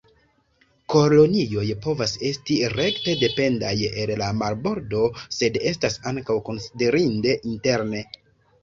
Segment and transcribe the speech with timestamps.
[0.93, 5.07] Kolonioj povas esti rekte dependaj el la marbordo
[5.39, 8.05] sed estas ankaŭ konsiderinde interne.